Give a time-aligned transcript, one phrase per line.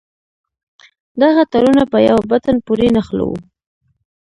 [1.21, 3.37] دغه تارونه په يوه بټن پورې نښلوو.